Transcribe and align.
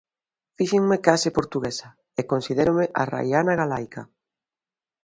Fíxenme 0.57 0.97
case 1.07 1.29
portuguesa 1.37 1.87
e 2.19 2.21
considérome 2.31 2.85
arraiana 3.03 3.53
galaica. 3.61 4.01